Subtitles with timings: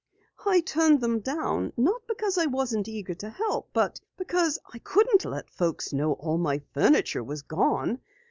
[0.47, 5.25] "I turned them down, not because I wasn't eager to help, but because I couldn't
[5.25, 7.99] let folks know all my furniture was gone.